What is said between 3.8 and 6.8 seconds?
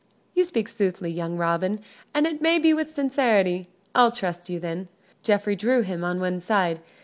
I'll trust you then." Geoffrey drew him on one side.